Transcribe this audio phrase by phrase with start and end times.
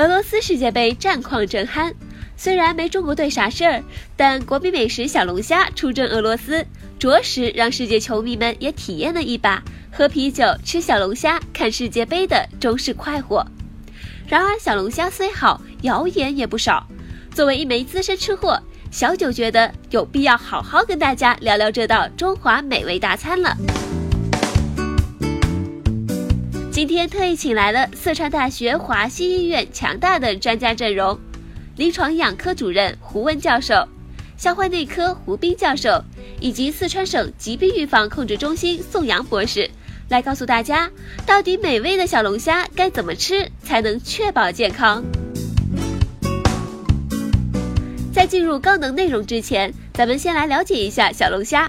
[0.00, 1.92] 俄罗斯世界杯战况正酣，
[2.34, 3.84] 虽然没中国队啥事儿，
[4.16, 6.64] 但国民美食小龙虾出征俄罗斯，
[6.98, 13.46] 着实让世界球迷们也体验了一把喝啤酒、吃小龙虾、看世界杯的中式快活。
[14.26, 16.86] 然而，小龙虾虽好，谣言也不少。
[17.34, 18.58] 作为一枚资深吃货，
[18.90, 23.54] 小九觉得有必要好好跟大家聊聊这道中华美味大餐了。
[26.80, 31.20] 今天特意请来了四川大学华西医院强大的专家阵容，
[31.76, 33.86] 临床营养科主任胡文教授，
[34.38, 36.02] 消化内科胡斌教授，
[36.40, 39.70] 以及四川省疾病预防控制中心宋阳博士，
[40.08, 40.90] 来告诉大家，
[41.26, 45.04] 到底美味的小龙虾该怎么吃才能确保健康。
[48.10, 51.68] 在进入高能内容之前，咱们先来了解一下小龙虾。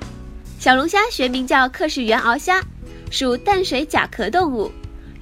[0.58, 2.64] 小龙虾学名叫克氏原螯虾，
[3.10, 4.72] 属淡水甲壳动物。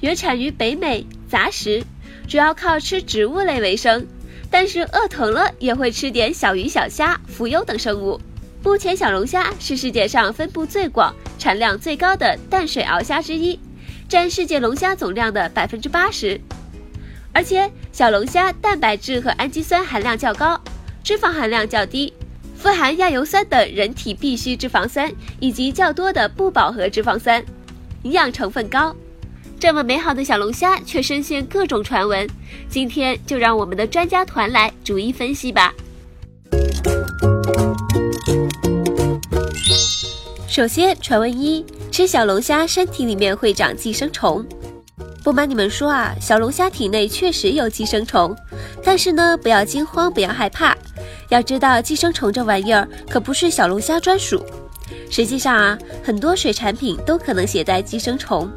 [0.02, 1.84] 原产于北美，杂食，
[2.28, 4.08] 主要靠吃植物类为生，
[4.50, 8.20] 但是饿疼了也会吃点小鱼小虾、浮游等生物。
[8.64, 13.60] 目前，小龙虾是世界上分布最广、产量最高的淡水螯虾之一，
[14.08, 16.40] 占世界龙虾总量的百分之八十。
[17.34, 20.60] 而且，小龙虾蛋白质和氨基酸含量较高，
[21.04, 22.14] 脂肪含量较低，
[22.56, 25.12] 富含亚油酸等人体必需脂肪酸
[25.42, 27.44] 以及较多的不饱和脂肪酸，
[28.04, 28.96] 营养成分高。
[29.60, 32.26] 这么美好的小龙虾却深陷各种传闻，
[32.70, 35.74] 今天就让我们的专家团来逐一分析吧。
[40.48, 44.46] 首先，传闻一：吃小龙虾身体里面会长寄生虫。
[45.26, 48.34] 不瞒你们说啊，小龙虾体内确实有寄生虫，
[48.82, 50.74] 但是呢，不要惊慌，不要害怕。
[51.28, 54.42] 要知道，寄生虫这玩意儿可不是小龙虾专属。
[55.12, 58.50] 实际上啊，很多水产品都可能携带寄生虫。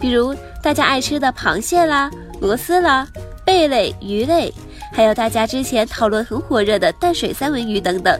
[0.00, 2.10] 比如大家爱吃的螃蟹啦、
[2.40, 3.06] 螺丝啦、
[3.44, 4.52] 贝类、鱼类，
[4.92, 8.18] 还有大家之前讨论很火热的淡水三文鱼等等。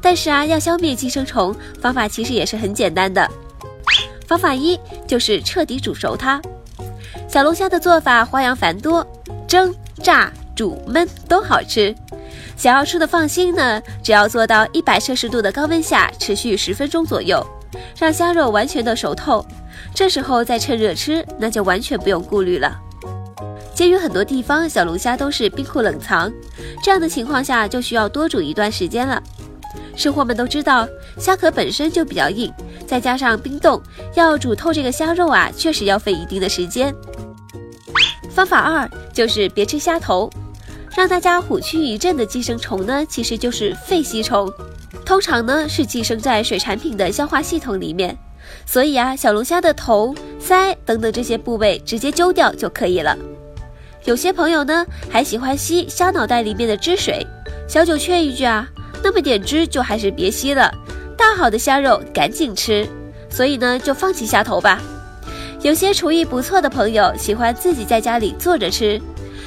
[0.00, 3.26] 但是啊，要消灭寄生虫，方法其实也是很简单的。
[4.26, 6.40] 方法一就是彻底煮熟它。
[7.28, 9.06] 小龙虾的做法花样繁多，
[9.46, 11.94] 蒸、炸、煮、焖都好吃。
[12.56, 17.44] 想要吃的放心呢，只要做到一百摄氏度的高温下持续十分钟左右，
[17.98, 19.44] 让虾肉完全的熟透。
[19.94, 22.78] 这时候再趁热吃，那就完全不用顾虑了。
[23.74, 26.32] 鉴于很多地方小龙虾都是冰库冷藏，
[26.82, 29.22] 这样的情况下就需要多煮一段时间了。
[29.96, 30.86] 吃货们都知道，
[31.18, 32.52] 虾壳本身就比较硬，
[32.86, 33.80] 再加上冰冻，
[34.14, 36.94] 要煮透这个虾肉啊，确实要费一定的时间。
[38.30, 40.30] 方法二就是别吃虾头，
[40.96, 44.50] 让大家虎躯一震的寄生虫呢，其实就是肺吸虫，
[45.04, 48.16] 通常呢是寄生在水产品的消化系统里面。
[48.66, 53.16] 所以啊，小龙虾的头、腮等等这些部位直接揪掉就可以了。
[54.04, 57.26] 有些朋友呢还喜欢吸虾脑袋里面的汁水，
[57.68, 58.68] 小九劝一句啊，
[59.02, 60.72] 那么点汁就还是别吸了，
[61.16, 62.86] 大好的虾肉赶紧吃。
[63.30, 64.80] 所以呢，就放弃虾头吧。
[65.62, 69.00] 有些厨艺不错的朋友喜欢自己在家里做着吃，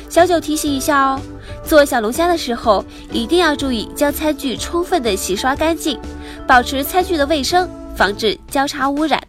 [0.09, 1.22] 小九提醒一下哦，
[1.63, 6.00] 做小龙虾的时候一定要注意将餐具充分的洗刷干净，
[6.47, 7.69] 保持餐具的卫生。
[7.95, 9.22] 防止交叉污染。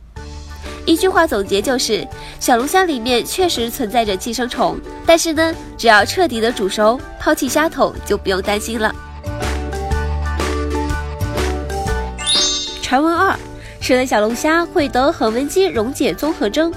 [0.84, 2.06] 一句话总结就是：
[2.38, 8.94] 小龙虾里面确实存在着寄生虫，但是呢，只要彻底的煮熟，抛弃虾头，就不用担心了。
[12.80, 13.36] 传闻二：
[13.80, 16.72] 吃了小龙虾会得横纹肌溶解综合征。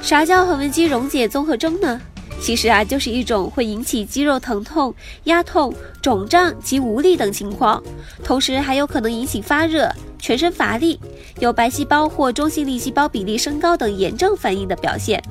[0.00, 2.00] 啥叫横纹肌溶解综合征呢？
[2.40, 4.94] 其实啊，就是一种会引起肌肉疼痛、
[5.24, 7.82] 压痛、肿胀及无力等情况，
[8.22, 9.90] 同时还有可能引起发热。
[10.24, 10.98] 全身乏力，
[11.38, 15.22] 有白细胞或中性粒细胞比例升高等炎症反应的表现，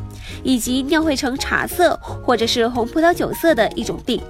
[0.44, 4.22] 以及尿会呈茶色或者是红葡萄酒色的一种病。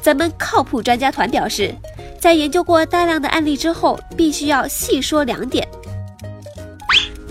[0.00, 1.74] 咱们靠谱专家团表示，
[2.20, 5.66] 在研究过大量的案例之后，必须要细说两点。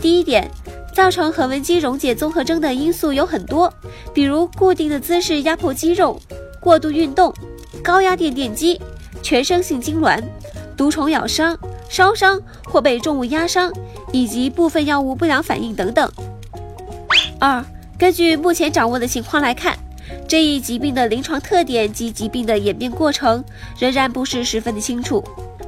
[0.01, 0.51] 第一点，
[0.93, 3.73] 造成横纹肌溶解综合征的因素有很多，
[4.13, 6.19] 比如固定的姿势压迫肌肉、
[6.59, 7.33] 过度运动、
[7.81, 8.81] 高压电电击、
[9.23, 10.21] 全身性痉挛、
[10.79, 11.59] 毒虫咬伤。
[11.89, 13.73] 烧伤或被重物压伤，
[14.13, 16.07] 以及部分药物不良反应等等。
[17.39, 17.65] 二，
[17.97, 19.75] 根据目前掌握的情况来看，
[20.27, 23.43] 这一疾病的临床特点及疾病的演变过程
[23.79, 25.23] 仍然不是十分的清楚。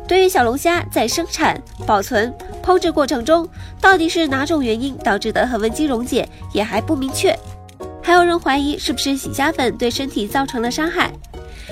[0.07, 2.31] 对于小龙虾在生产、保存、
[2.63, 3.49] 烹制过程中，
[3.81, 7.35] 到底是哪种原因导致的横纹肌溶解，也还不明确。
[8.03, 11.11] 还有人怀疑是不是洗虾粉对身体造成了伤害？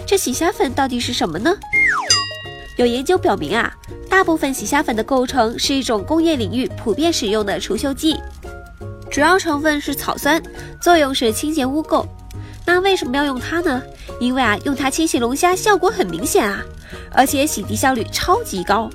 [0.07, 1.55] 这洗虾粉到底是什么呢？
[2.79, 3.69] 有研究表明啊。
[4.09, 8.17] 大部分洗虾粉的构成是一种工业领域普遍使用的除锈剂，
[9.11, 10.41] 主要成分是草酸，
[10.81, 12.05] 作用是清洁污垢。
[12.65, 13.83] 那为什么要用它呢？
[14.19, 16.63] 因为啊，用它清洗龙虾效果很明显啊，
[17.11, 18.89] 而且洗涤效率超级高。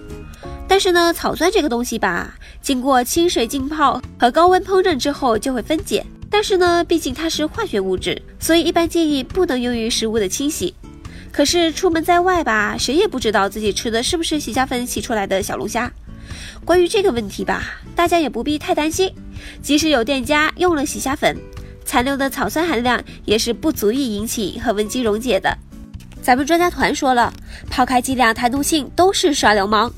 [0.66, 6.04] 但是呢，草酸这个东西吧，经过清水浸泡和高温烹饪之后就会分解。
[6.30, 10.74] 但是呢，毕竟它是化学物质，所以一般建议不能用于食物的清洗。
[11.34, 15.92] 可是出门在外吧，谁也不知道自己吃的是不是洗虾粉洗出来的小龙虾。
[16.64, 19.12] 关于这个问题吧，大家也不必太担心。
[19.60, 21.36] 即使有店家用了洗虾粉，
[21.84, 25.58] 残留的草酸含量也是不足以引起恒温机溶解的。
[26.22, 27.32] 咱们专家团说了，
[27.68, 29.92] 抛开剂量、弹毒性都是耍流氓。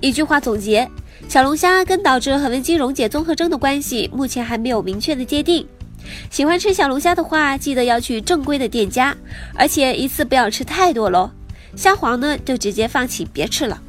[0.00, 0.88] 一句话总结：
[1.28, 5.66] 小龙虾跟导致恒温机溶解综合征的关系，目前还没有明确的界定。
[6.30, 9.16] 喜欢吃小龙虾的话，记得要去正规的店家，
[9.54, 11.30] 而且一次不要吃太多喽。
[11.76, 13.80] 虾黄呢，就直接放弃，别吃了。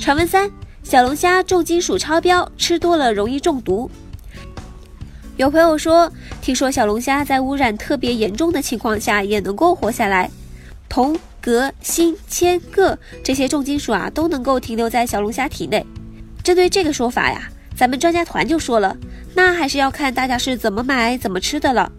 [0.00, 0.50] 传闻三：
[0.82, 3.90] 小龙虾重金属超标，吃多了容易中毒。
[5.36, 10.30] 有朋友说，听说小龙虾在污染特别严重的情况下也能够活下来，
[10.88, 15.84] 铜、镉、锌、铅、铬这些重金属啊都能够停留在小龙虾体内。
[16.44, 17.48] 针对这个说法呀。
[17.76, 18.96] 咱们专家团就说了，
[19.34, 21.90] 那还是要看大家是怎么买、怎么吃的了。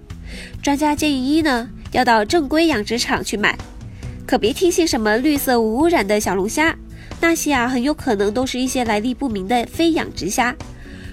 [0.62, 3.58] 专家建议一呢，要到正规养殖场去买，
[4.26, 6.76] 可别听信什么绿色无污染的小龙虾，
[7.20, 10.56] 那些啊很有可能都是一些来历不明的非养殖虾。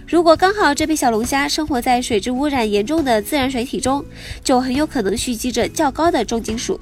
[0.07, 4.05] 如果刚好这批小龙虾生活在水质污染严重的自然水体中，
[4.43, 6.79] 就很有可能蓄积着较高的重金属。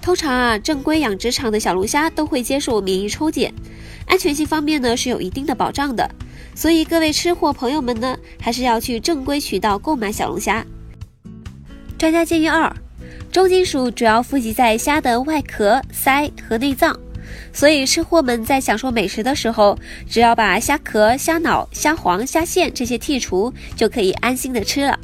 [0.00, 3.52] 通常啊，正规养殖场的小龙虾都会接受免疫抽检，
[4.06, 6.10] 安全性方面呢是有一定的保障的。
[6.60, 10.62] 所以各位吃货朋友们呢，还是要去正规渠道购买小龙虾。
[11.96, 12.70] 专家建议二，
[13.32, 16.94] 重金属主要富集在虾的外壳、鳃和内脏，
[17.50, 25.00] 所以吃货们在享受美食的时候，只要把虾壳、虾脑、虾黄、虾线这些剔除，就可以安心的吃了。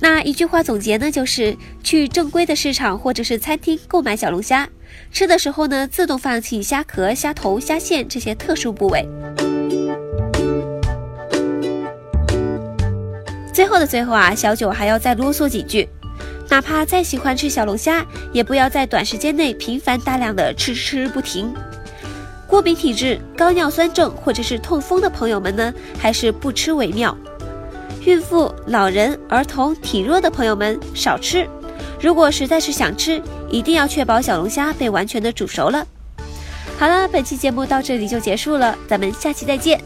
[0.00, 4.68] 那一句话总结呢，就是去正规的市场或者是餐厅购买小龙虾，
[5.10, 9.02] 吃的时候呢，自动放弃虾壳、虾头、虾线这些特殊部位。
[13.64, 15.88] 最后的最后啊，小九还要再啰嗦几句，
[16.50, 21.50] 哪怕再喜欢吃小龙虾，也不要在短时间内频繁大量的吃吃不停。
[22.46, 27.16] 过敏体质、高尿酸症或者是痛风的朋友们呢，还是不吃为妙。
[28.04, 31.48] 孕妇、老人、儿童、体弱的朋友们少吃。
[31.98, 35.86] 如果实在是想吃，一定要确保小龙虾被完全的煮熟了。
[36.78, 39.82] 好了，本期节目到这里就结束了，咱们下期再见。